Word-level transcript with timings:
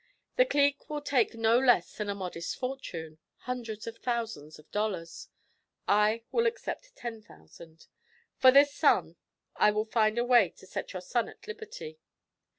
The 0.35 0.45
"clique" 0.47 0.89
will 0.89 1.01
take 1.03 1.35
no 1.35 1.59
less 1.59 1.95
than 1.95 2.09
a 2.09 2.15
modest 2.15 2.57
fortune, 2.57 3.19
hundreds 3.41 3.85
of 3.85 3.99
thousands 3.99 4.57
of 4.57 4.71
dollars. 4.71 5.27
I 5.87 6.23
will 6.31 6.47
accept 6.47 6.95
ten 6.95 7.21
thousand. 7.21 7.85
For 8.39 8.49
this 8.49 8.73
sum 8.73 9.17
I 9.57 9.69
will 9.69 9.85
find 9.85 10.17
a 10.17 10.25
way 10.25 10.49
to 10.57 10.65
set 10.65 10.93
your 10.93 11.03
son 11.03 11.29
at 11.29 11.45
liberty. 11.47 11.99